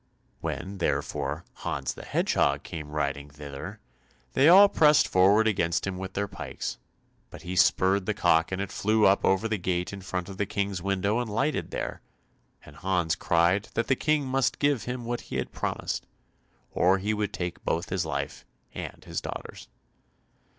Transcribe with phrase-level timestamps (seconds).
[0.39, 3.79] When, therefore, Hans the Hedgehog came riding thither,
[4.33, 6.79] they all pressed forward against him with their pikes,
[7.29, 10.37] but he spurred the cock and it flew up over the gate in front of
[10.37, 12.01] the King's window and lighted there,
[12.65, 16.07] and Hans cried that the King must give him what he had promised,
[16.71, 18.43] or he would take both his life
[18.73, 19.67] and his daughter's.